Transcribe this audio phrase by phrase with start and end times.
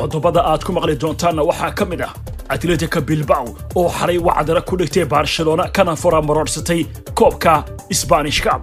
[0.00, 2.12] qodobada aad ku maqli doontaanna waxaa ka mid ah
[2.54, 3.46] atletica bilbaw
[3.78, 6.80] oo xalay wacdara ku dhigtay barcelona kana fura maroorsatay
[7.18, 7.52] koobka
[8.00, 8.62] sbanish cab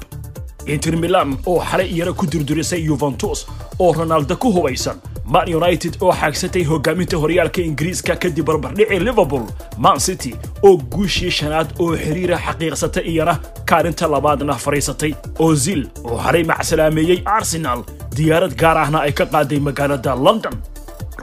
[0.74, 3.40] inter milan oo xalay iyana ku durdurisay yuventus
[3.80, 4.98] oo ronaldo ku hubaysan.
[5.34, 9.44] Man united oo xaagsatay hogaaminta horyaalka ingiriiska kadib barbardhicii liverpool.
[9.78, 10.32] Man city
[10.64, 13.34] oo guushii shanaad oo xiriira xaqiiqsatay iyana
[13.70, 15.12] kaalinta labaadna fadhiisatay
[15.48, 17.80] ozil oo xalay macsalaameeyey arsenal.
[18.16, 20.56] Diyaarad gaar ahna ay ka qaaday magaalada london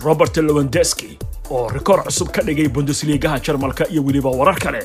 [0.04, 1.18] robert lowendeski
[1.50, 4.82] oo rikoor cusub ka dhigay bundesliigaha jarmalka iyo weliba warar kale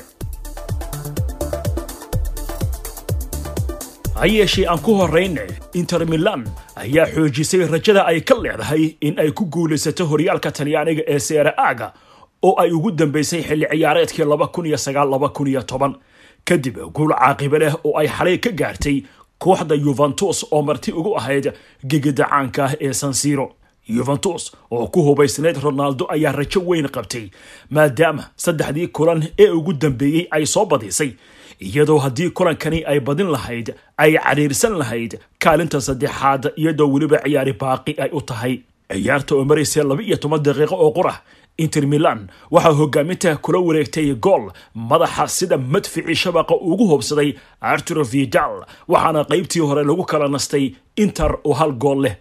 [4.18, 5.40] ha yeeshee aan ku horrayne
[5.74, 6.44] inter milan
[6.76, 11.92] ayaa xoojisay rajada ay ka leedahay in ay ku guulaysato horyaalka talyaaniga ee seere aaga
[12.42, 14.24] oo ay ugu dambaysay xilli ciyaareedkii
[16.44, 19.02] kadib guul caaqibe leh oo ay xalay ka gaartay
[19.38, 21.52] kooxda yuventus oo marti ugu ahayd
[21.86, 23.46] gegida caanka ah ee sansiro
[23.96, 27.24] yuventus oo ku hubaysnayd ronaldo ayaa rajo weyn qabtay
[27.70, 31.10] maadaama saddexdii kulan ee ugu dambeeyey ay soo badisay
[31.60, 37.92] iyadoo haddii kulankani ay badin lahayd ay cadhiirsan lahayd kaalinta saddexaad iyadoo weliba ciyaari baaqi
[38.04, 38.54] ay u tahay.
[38.92, 41.14] Ciyaarta oo maraysay laba iyo toban daqiiqo oo qura
[41.62, 47.30] inter milan waxaa hogaaminta kula wareegtay gool madaxa sida madficii shabaqa ugu hobsaday
[47.60, 48.54] arturo vidal
[48.92, 50.64] waxaana qaybtii hore lagu kala nastay
[50.96, 52.14] inter oo hal gool leh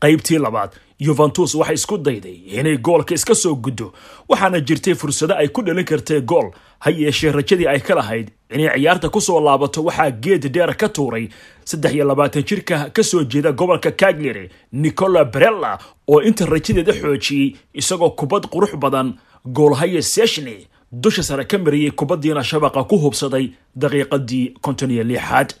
[0.00, 3.92] qaybtii labaad yuventus waxay isku dayday inay goolka iska soo guddo
[4.28, 6.50] waxaana jirtay fursado ay ku dhalin kartay gool.
[6.84, 10.88] Ha yeeshee rajadii ay ka lahayd inay ciyaarta ku soo laabato waxaa geed dheer ka
[10.88, 11.28] tuuray.
[11.64, 17.56] Saddex iyo labaatan jirka ka soo jeeda gobolka cagliari nicola brella oo inta rajadeeda xoojiyey
[17.74, 19.14] isagoo kubad qurux badan.
[19.46, 25.54] Goolhaye seshni dusha sare ka mariyey kubaddiina shabaqa ku hubsaday daqiiqadii konton iyo lixaad.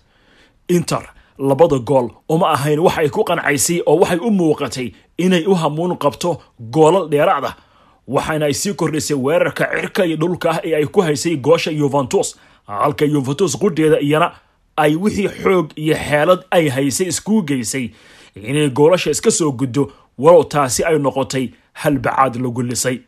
[0.68, 1.04] Inter
[1.38, 2.10] labada gool.
[2.28, 7.08] Uma ahayn wax ay ku qancaysay oo waxay u muuqatay inay u hamuun qabto goolal
[7.08, 7.56] dheeraad ah.
[8.08, 12.36] Waxaana ay sii kordhisay weerarka cirka iyo dhulka ah ee ay ku haysay goosha yuventus
[12.66, 14.32] halka yuventus qudheeda iyana
[14.76, 17.90] ay wixii xoog iyo xeelad ay haysay iskuu geysay
[18.36, 19.92] inay goolasha iska soo guddo.
[20.18, 23.00] Walow taasi ay noqotay halbacaad lagu lisay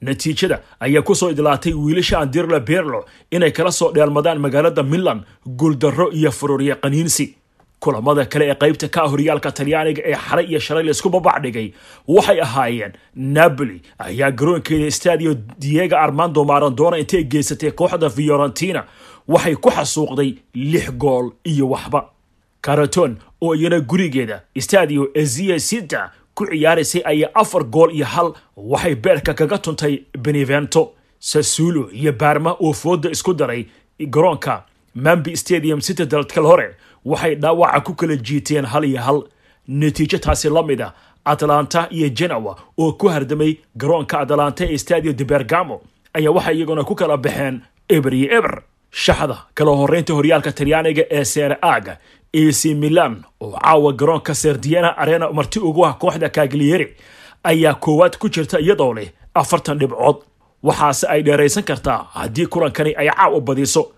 [0.00, 5.22] natiijada ayaa ku soo idlaatay wiilasha andirla berlo inay kala soo dheelmadaan magaalada milan.
[5.46, 7.34] Guuldarro iyo fururya qaniinsi
[7.82, 11.68] kulamada kale ee qaybta ka horyaalka talyaaniga ee xalay iyo shalay laysku babacdhigay
[12.14, 12.92] waxay ahaayeen
[13.36, 18.82] napoli ayaa garoonkeeda stadio diego armando marandona intay geysatay kooxda fiorentina
[19.28, 22.00] waxay ku xasuuqday lix gool iyo waxba.
[22.62, 28.94] Caraton oo iyana gurigeeda stadio ezia sita ku ciyaaraysay ayaa afar gool iyo hal waxay
[28.94, 29.94] beerka kaga tuntay
[30.24, 30.92] benevento.
[31.18, 33.66] Sasulo iyo baarma oo fooda isku daray
[34.14, 36.68] garoonka mambi stadium citadel hore
[37.04, 39.22] waxay dhaawaca ku kala jiiteen hal iyo hal.
[39.68, 40.92] Natiijo taasi la mid a
[41.24, 45.80] atlanta iyo genowa oo ku hardamay garoonka atlanta ee stadio de bergamo
[46.14, 48.62] ayaa waxay iyaguna ku kala baxeen eber iyo eber.
[48.90, 51.98] Shaxda kala horeynta horyaalka talyaaniga ee seere aaga
[52.34, 56.96] ac milan oo caawa garoonka serdiana arena marti ugu ah kooxda kaglieri
[57.44, 60.16] ayaa koowaad ku jirta iyadoo leh afartan dhibcood.
[60.62, 63.92] Waxaase ay dheeraysan kartaa haddii kulankani ay caawa badiso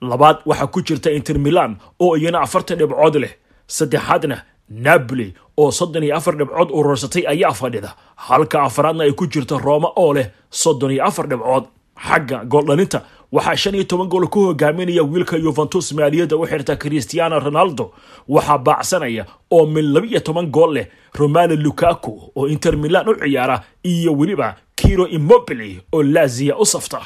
[0.00, 3.32] labaad waxaa ku jirta inter milan oo iyana afartan dhibcood leh.
[3.66, 4.36] Saddexaadna
[4.68, 7.94] napoli oo soddon iyo afar dhibcood urursatay ayaa fadhida.
[8.16, 11.64] Halka afaraadna ay ku jirto rooma oo leh soddon iyo afar dhibcood.
[12.08, 17.38] Xagga gooldhalinta waxaa shan iyo toban gool ku hogaaminaya wiilka yuventus maaliyadda u xirta christiano
[17.40, 17.92] ronaldo.
[18.28, 23.14] Waxaa baacsanaya oo min laba iyo toban gool leh romano lukaku oo inter milan u
[23.14, 27.00] ciyaara iyo weliba kiro immobili oo laziya u safta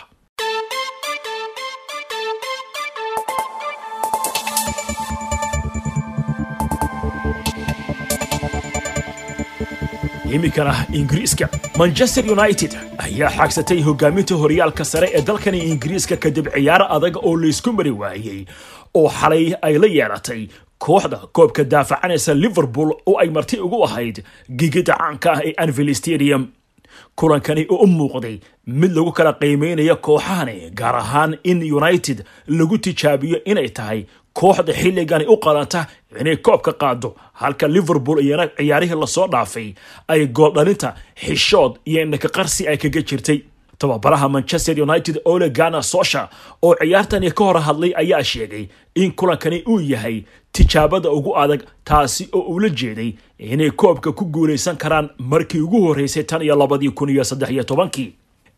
[10.36, 11.48] iminkana ingiriiska.
[11.78, 12.72] Manchester united
[13.06, 18.40] ayaa xaagsatay hogaaminta horyaalka sare ee dalkani ingiriiska kadib ciyaaro adag oo laysku mari waayey
[18.94, 20.42] oo xalay ay la yeelatay
[20.84, 24.16] kooxda koobka daafacanaysa liverpool oo ay marti ugu ahayd
[24.60, 26.42] gigida caanka ah ee anvil stadium
[27.14, 28.36] kulankani oo u muuqday
[28.66, 34.00] mid lagu kala qiimeynaya kooxahani gaar ahaan in united lagu tijaabiyo inay tahay
[34.40, 35.86] kooxda xilligani u qalanta
[36.20, 39.68] inay koobka qaado halka liverpool iyana ciyaarihii la soo dhaafay
[40.08, 40.94] ay gooldhalinta
[41.24, 43.38] xishood iyo indhakaqarsi ay kaga jirtay
[43.82, 46.22] tababaraha manchester united ole gana sosha
[46.62, 48.64] oo ciyaartani ka hor hadlay ayaa sheegay
[48.94, 50.16] in kulankani uu yahay
[50.52, 56.22] tijaabada ugu adag taasi oo ula jeeday inay koobka ku guulaysan karaan markii ugu horreysay
[56.24, 58.10] tan iyo labadii kun iyo saddex iyo tobankii.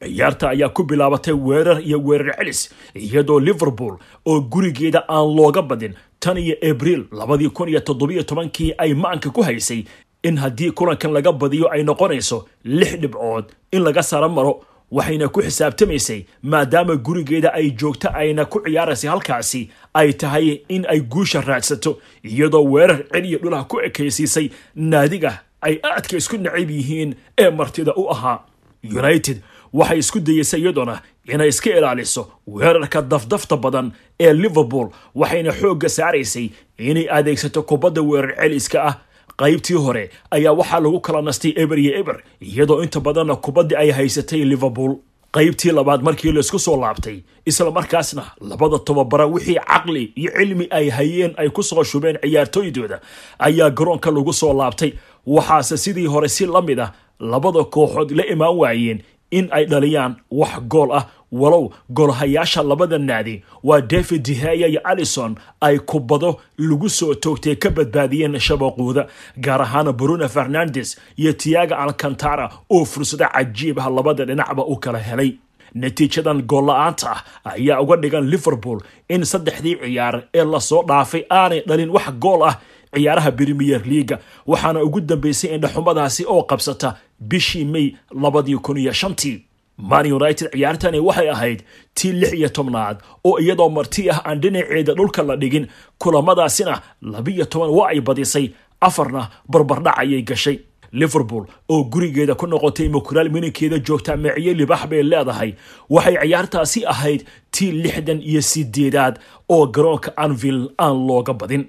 [0.04, 2.60] Ciyaarta ayaa ku bilaabatay weerar iyo weerar celis
[2.94, 3.94] iyadoo liverpool
[4.26, 9.30] oo gurigeeda aan looga badin tan iyo abriil labadii kun iyo toddobiyo tobankii ay maanka
[9.30, 9.84] ku haysay
[10.22, 14.52] in haddii kulankan laga badiyo ay noqonayso lix dhibcood in laga sara maro
[14.90, 21.00] waxayna ku xisaabtamaysay maadaama gurigeeda ay joogto ayna ku ciyaaraysay halkaasi ay tahay in ay
[21.00, 27.50] guusha raadsato iyadoo weerar celiya dhulaha ku ekaysiisay naadiga ay aadka isku nacayb yihiin ee
[27.50, 28.38] martida u ahaa.
[28.84, 29.40] United
[29.72, 36.50] waxay isku dayeysay iyadoona inay iska ilaaliso weerarka dafdafta badan ee liverpool waxayna xoogga saaraysay
[36.78, 38.94] inay adeegsato kubadda weerar celiska ah
[39.38, 43.90] qaybtii hore ayaa waxaa lagu kala nastay eber iyo eber iyadoo inta badanna kubaddii ay
[43.90, 44.96] haysatay liverpool.
[45.34, 50.66] Qaybtii labaad markii la isku soo laabtay isla markaasna labada tobabara wixii caqli iyo cilmi
[50.70, 53.00] ay hayeen ay ku soo shubeen ciyaartooydooda
[53.38, 54.92] ayaa garoonka lagu soo laabtay.
[55.26, 59.02] Waxaase sidii hore si la mid ah labada kooxood la imaan waayeen
[59.38, 61.04] in ay dhaliyaan wax gool ah.
[61.42, 61.64] Walow
[61.96, 63.34] goolhayaasha labada naadi
[63.68, 65.32] waa david dihaya iyo alison
[65.66, 69.02] ay kubado lagu soo toogtay ka badbaadiyeen shabaqooda
[69.44, 70.90] gaar ahaan bruno fernandes
[71.20, 75.30] iyo tiaga alcantara oo fursado cajiib ah labada dhinacba u kala helay.
[75.74, 77.20] Natiijadan goolla-aanta ah
[77.54, 78.78] ayaa uga dhigan liverpool
[79.14, 82.54] in saddexdii ciyaar ee la soo dhaafay aanay dhalin wax gool ah
[82.94, 87.86] ciyaaraha premier leaga waxaana ugu dambeysay indhaxumadaasi oo qabsata bishii may
[88.22, 89.44] labadii kun iyo shantii.
[89.78, 91.62] Man united ciyaartani waxay ahayd
[91.94, 95.66] tii lix iyo tobnaad oo iyadoo marti ah aan dhinaceeda dhulka la dhigin
[95.98, 98.50] kulamadaasina labiyo toban waa ay badisay
[98.80, 100.58] afarna barbardhac ayay gashay.
[100.92, 105.54] Liverpool oo gurigeeda ku noqotay mukuraal mininkeeda joogta miciyo libax bay leedahay.
[105.90, 109.18] Waxay ciyaartaasi ahayd tii lixdan iyo sideedaad
[109.48, 111.64] oo garoonka anville aan looga badin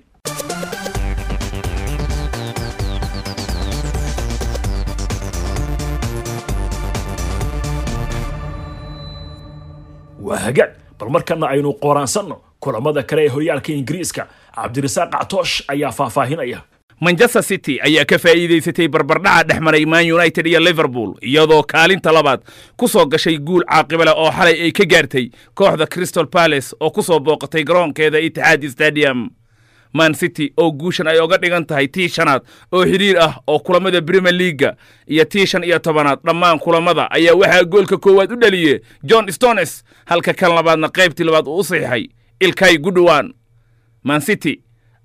[10.27, 10.71] waa hagaag.
[10.99, 14.23] Bal markana aynu qoraansanno kulamada kale ee horyaalka ingiriiska
[14.55, 16.59] cabdirasaaq cactoosh ayaa faahfaahinaya.
[17.05, 22.39] Manchester city ayaa ka faa'iidaysatay barbardhaca dhex maray man united iyo liverpool iyadoo kaalinta labaad
[22.77, 27.03] ku soo gashay guul caaqibale oo xalay ay ka gaartay kooxda crystal palace oo ku
[27.03, 29.29] soo booqatay garoonkeeda itixaad stadium
[29.95, 32.41] man city oo guushan ay oga dhigan tahay tii shanaad
[32.75, 34.75] oo xidhiir ah oo kulamada premier leaga
[35.07, 36.19] iyo tii shan iyo tobanaad.
[36.25, 41.47] Dhammaan kulamada ayaa waxaa goolka koowaad u dhaliyey john stones halka kan labaadna qaybtii labaad
[41.47, 42.09] uu u saxiixay
[42.39, 43.33] ilkay gudhowan
[44.03, 44.59] man city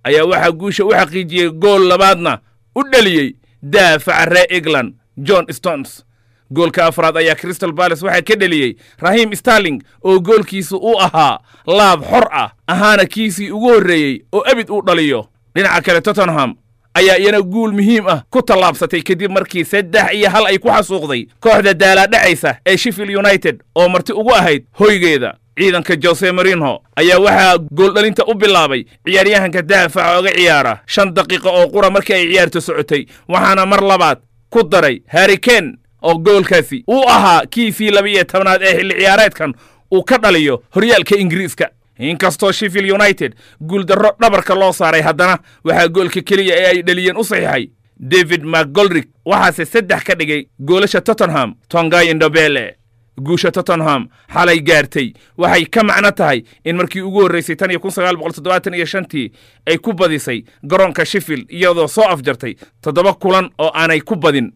[0.05, 2.39] ayaa waxaa guusha u xaqiijiyey gool labaadna
[2.75, 6.05] u dhaliyey daafaca ree england john stones
[6.53, 12.03] goolka afraad ayaa crystal balace waxaa ka dheliyey rahiim starling oo goolkiisu u ahaa laab
[12.11, 15.27] xor ah ahaana kiisii ugu horreeyey oo abid uu dhaliyo.
[15.55, 16.55] Dhinaca kale tottenham
[16.95, 21.27] ayaa iyana guul muhiim ah ku tallaabsatay kadib markii saddex iyo hal ay ku xasuuqday
[21.41, 25.35] kooxda daalaadhacaysa ee sheffield united oo marti ugu ahayd hoygeeda.
[25.61, 31.67] Ciidanka jose marinho ayaa waxaa gooldhalinta u bilaabay ciyaaryahanka daafaca oga ciyaara shan daqiiqo oo
[31.69, 34.19] qura markii ay ciyaartu socotay waxaana mar labaad
[34.51, 39.55] ku daray harriken oo goolkaasi uu ahaa kiisii laba-iyo tobnaad ee xilli ciyaareedkan
[39.95, 41.69] uu ka dhaliyo horyaalka ingiriiska.
[41.99, 43.35] Inkastoo sheffield united
[43.67, 47.67] guuldarro dhabarka loo saaray haddana waxaa goolka keliya ee ay dhaliyeen u saxiixay
[48.01, 52.77] david macgoldrick waxaase saddex ka dhigay goolasha tottenham tongay indobele
[53.21, 57.91] guusha tottenham xalay gaartay waxay ka macno tahay in markii ugu horraysay tan iyo kun
[57.91, 59.33] sagaal boqol toddobaatan iyo shantii
[59.67, 64.53] ay ku badisay garoonka sheffield iyadoo soo afjartay toddoba kulan oo aanay ku badin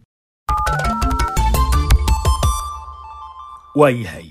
[3.75, 4.27] waa yahay.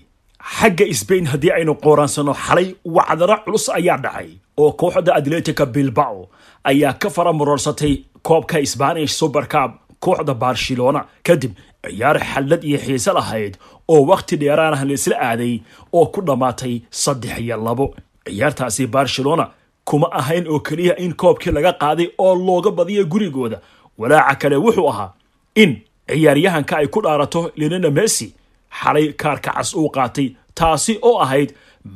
[0.58, 4.28] Xagga sbain haddii aynu qooraansanno xalay wacdaro culus ayaa dhacay
[4.62, 6.28] oo kooxda atletica bilbao
[6.64, 9.70] ayaa ka fara maroorsatay koobka spanish supercab
[10.04, 11.00] kooxda barcelona.
[11.26, 11.52] Kadib
[11.84, 13.56] ciyaar xallad iyo xiise lahayd
[13.88, 15.60] oo wakhti dheeraanah laisla aaday
[15.92, 17.94] oo ku dhammaatay saddex iyo labo.
[18.26, 19.48] Ciyaartaasi barcelona
[19.84, 23.60] kuma ahayn oo keliya in koobkii laga qaaday oo looga badiyo gurigooda.
[23.98, 25.12] Walaaca kale wuxuu ahaa
[25.54, 28.34] in ciyaaryahanka ay ku dhaarato lenina messi
[28.80, 31.50] xalay kaarka cas uu qaatay taasi oo ahayd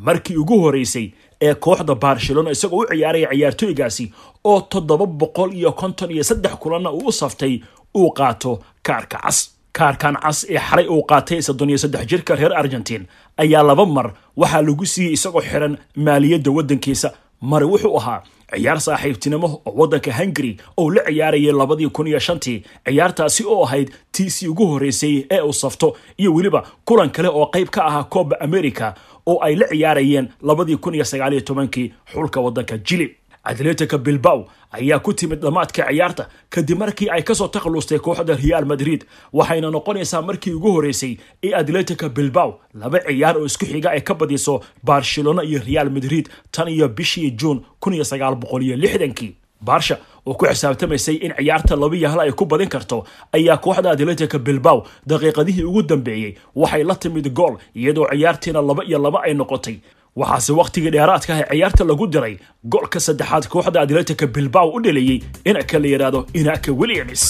[0.06, 1.06] markii ugu horeysay
[1.46, 4.04] ee kooxda barcelona isagoo u ciyaaraya ciyaartooygaasi
[4.44, 7.60] oo toddoba boqol iyo konton iyo saddex kulanna uu u saftay
[7.96, 9.38] uu qaato kaarka cas.
[9.78, 13.02] Kaarkan cas ee xalay uu qaatay soddon iyo saddex jirka reer argentin
[13.42, 14.06] ayaa laba mar
[14.36, 15.74] waxaa lagu siiyey isagoo xiran
[16.06, 17.08] maaliyadda waddankiisa
[17.40, 18.22] mare wuxuu ahaa
[18.54, 22.62] ciyaar saaxiibtinimo oo waddanka hungary oo la ciyaarayay labadii kun iyo shantii.
[22.86, 27.68] Ciyaartaasi oo ahayd tiisii ugu horreysay ee uu safto iyo weliba kulan kale oo qayb
[27.68, 28.92] ka ahaa kooba america
[29.26, 33.16] oo ay la ciyaarayeen labadii kun iyo sagaaliyo tobankii xulka waddanka jili
[33.50, 34.40] atletica bilbao
[34.78, 36.24] ayaa ku timid dhammaadka ciyaarta
[36.54, 41.52] kadib markii ay ka soo takhalustay kooxda real madrid waxayna noqonaysaa markii ugu horeysay ee
[41.60, 42.60] atletica bilbao.
[42.74, 47.30] Laba ciyaar oo isku xiga ay ka badiso barcelona iyo real madrid tan iyo bishii
[47.40, 49.32] juun kun iyo sagaal boqol iyo lixdankii.
[49.60, 53.90] Barsha oo ku xisaabtamaysay in ciyaarta laba iyo hal ay ku badin karto ayaa kooxda
[53.90, 59.34] atletica bilbaw daqiiqadihii ugu dambeeyey waxay la timid gool iyadoo ciyaartiina laba iyo laba ay
[59.34, 59.76] noqotay
[60.20, 62.34] waxaase wakhtigii dheeraadka ah ciyaarta lagu diray
[62.72, 65.18] goolka saddexaad kooxda atletica bilbaw u dheliyey
[65.50, 67.24] inaka la yidhaahdo inaka williams.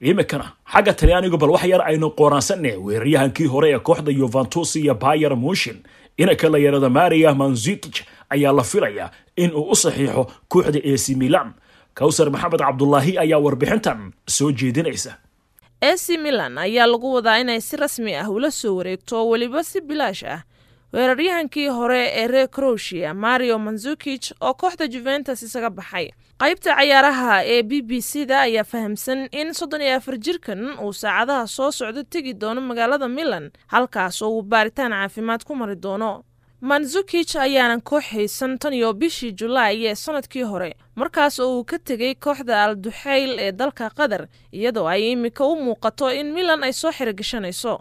[0.00, 5.36] Iminkana xagga talyaanigu bal wax yar aynu qooraansanne weeraryahankii hore ee kooxda yuventus iyo bayer
[5.36, 5.76] mushin
[6.16, 7.98] inanka la yidhahdo maria manzitich
[8.30, 10.22] ayaa la filayaa in uu u saxiixo
[10.52, 11.48] kooxda ac milan.
[11.94, 15.12] Kawsar maxamed cabdulaahi ayaa warbixintan soo jeedinaysa.
[15.90, 20.24] Ac milan ayaa lagu wadaa inay si rasmi ah ula soo wareegto weliba si bilaash
[20.34, 20.40] ah.
[20.92, 26.10] Weeraryahankii hore ee reer crowshia mario manzukich oo kooxda juventus isaga baxay.
[26.40, 30.92] Qaybta cayaaraha ee b b c da ayaa fahamsan in soddon iyo afar jirkan uu
[30.92, 36.24] saacadaha soo socdo tegi doono magaalada milan halkaas oo uu baaritaan caafimaad ku mari doono
[36.60, 41.78] manzukich ayaanan koox haysan tan iyo bishii julaay ee sannadkii hore markaas oo uu ka
[41.78, 46.72] tegay kooxda al duxayl ee dalka qatar iyadoo ay imika u muuqato in milan ay
[46.72, 47.80] soo xirigashanayso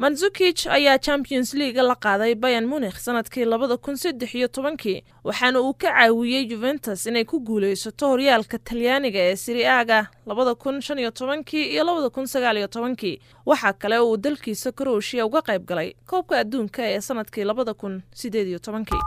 [0.00, 5.60] manzukich ayaa champions leaga la qaaday bayan munikh sannadkii labada kun saddex iyo tobankii waxaana
[5.60, 11.10] uu ka caawiyey juventus inay ku guulaysato horyaalka talyaaniga ee siriaaga labada kun shan iyo
[11.10, 13.20] tobankii iyo labada kun sagaal iyo tobankii.
[13.46, 18.48] Waxaa kale uu dalkiisa karowshiya uga qayb galay koobka adduunka ee sannadkii labada kun sideed
[18.48, 19.00] iyo tobankii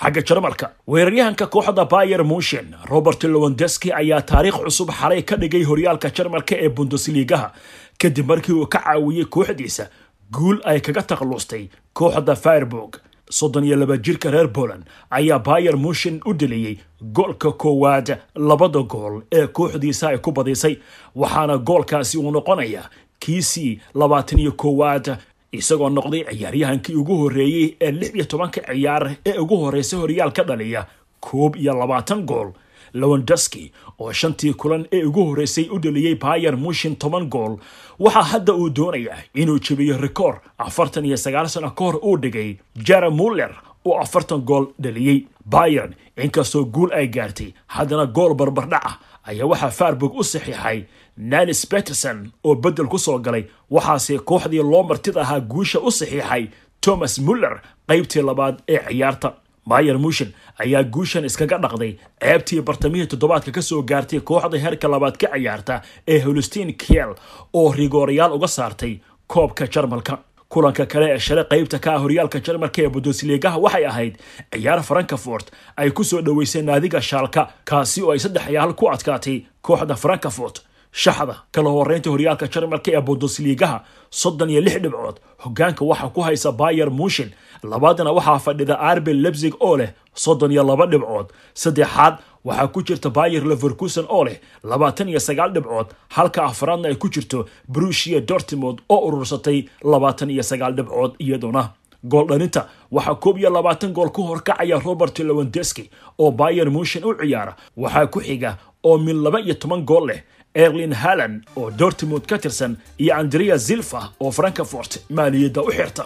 [0.00, 6.08] xagga jarmalka weeraryahanka kooxda bayer mushin robert lowendeski ayaa taariikh cusub xalay ka dhigay horyaalka
[6.16, 7.52] jarmalka ee bundesligaha.
[8.00, 9.84] Kadib markii uu ka caawiyey kooxdiisa
[10.32, 12.92] guul ay kaga takhlustay kooxda fireburg
[13.30, 16.78] soddon iyo laba jirka reer poland ayaa bayer mushin u deliyey
[17.16, 20.76] goolka koowaad labada gool ee kooxdiisa ay ku badisay
[21.14, 25.16] waxaana goolkaasi uu noqonayaa kiisii labaatan iyo koowaad
[25.62, 30.42] isagoo noqday ciyaaryahankii ugu horreeyey ee lix iyo tobanka ciyaar ee ugu horreysay horyaal ka
[30.44, 30.86] dhaliya
[31.20, 32.50] koob iyo labaatan gool
[32.94, 37.56] lowendeski oo shantii kulan ee ugu horreysay u dhaliyey bayer mushin toban gool.
[37.98, 42.56] Waxaa hadda uu doonayaa inuu jebiyo rikoor afartan iyo sagaal sano ka hor uu dhigay
[42.86, 43.50] jere muller
[43.84, 48.96] oo afartan gool dhaliyey bayern inkastoo guul ay gaartay haddana gool barbardhac ah
[49.28, 50.84] ayaa waxaa farburg u saxiixay.
[51.16, 56.48] Nalis peterson oo beddel ku soo galay waxaase kooxdii loo martid ahaa guusha u saxiixay
[56.80, 59.32] thomas muller qaybtii labaad ee ciyaarta.
[59.68, 65.16] Bayer mushin ayaa guushan iskaga dhaqday ceebtii bartamihii toddobaadka ka soo gaartay kooxda heerka labaad
[65.16, 67.14] ka ciyaarta ee holstein kiel
[67.52, 70.18] oo rigoorayaal uga saartay koobka jarmalka
[70.54, 74.14] kulanka kale ee shalay qaybta ka ah horyaalka jarmalka ee bundesligaha waxay ahayd
[74.52, 75.46] ciyaar frankfort
[75.80, 80.56] ay ku soo dhoweysay naadiga shaalka kaasi oo ay saddex ciyaal ku adkaatay kooxda frankfort
[81.04, 83.78] shaxda kala horeynta horyaalka jarmalka ee bundesligaha
[84.22, 87.30] soddon iyo lix dhibcood hogaanka waxaa ku haysa bayer mushin
[87.72, 89.90] labaadna waxaa fadhida arbel lebzig oo leh
[90.24, 91.26] soddon iyo laba dhibcood.
[91.62, 94.38] Saddexaad waxaa ku jirta bayer leverkusen oo leh
[94.70, 100.42] labaatan iyo sagaal dhibcood halka afraadna ay ku jirto brushia dortmond oo urursatay labaatan iyo
[100.42, 101.62] sagaal dhibcood iyaduna.
[102.10, 107.14] Gool dhalinta waxaa koob iyo labaatan gool ku horkacaya robert lowendeski oo bayer mushin u
[107.14, 107.56] ciyaara.
[107.76, 110.20] Waxaa ku xiga oo min laba iyo toban gool leh
[110.54, 116.04] erlin haland oo dortmund ka tirsan iyo andrea zilfa oo frankfort maaliyadda u xirta.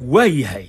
[0.00, 0.66] Waayahay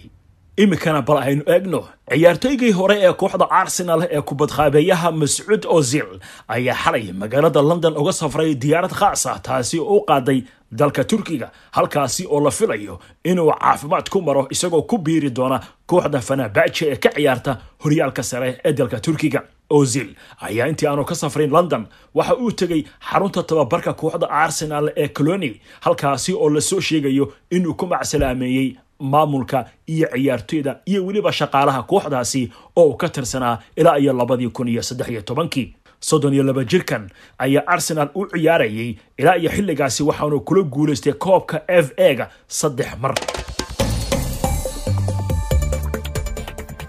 [0.57, 1.79] iminkana bal aynu eegno
[2.11, 6.09] ciyaartoygii hore ee kooxda arsenal ee kubadqaabeeyaha mascuud ozil
[6.47, 10.39] ayaa xalay magaalada london uga safray diyaarad khaas ah taasi oo u qaaday
[10.71, 16.19] dalka turkiga halkaasi oo la filayo inuu caafimaad ku maro isagoo ku biiri doona kooxda
[16.21, 19.41] fanabaje ee ka ciyaarta horyaalka sare ee dalka turkiga.
[19.69, 20.09] Ozil
[20.41, 25.61] ayaa intii aanu ka safrayn london waxa uu tegay xarunta tababarka kooxda arsenal ee coloni
[25.81, 32.51] halkaasi oo la soo sheegayo inuu ku macsalaameeyey maamulka iyo ciyaartoyda iyo weliba shaqaalaha kooxdaasi
[32.75, 35.75] oo uu ka tirsanaa ilaa iyo labadii kun iyo saddex iyo tobankii.
[35.99, 41.61] Soddon iyo laba jirkan ayaa arsenal u ciyaarayay ilaa iyo xilligaasi waxaanu kula guulaystay koobka
[41.67, 43.15] f ega saddex mar.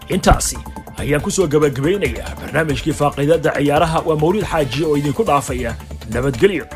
[0.08, 0.56] Intaasi
[0.98, 5.74] ayaan ku soo gabagabaynayaa barnaamijkii faaqidada ciyaaraha waa mawliid xaaji oo idinku dhaafaya
[6.14, 6.66] nabadgelyo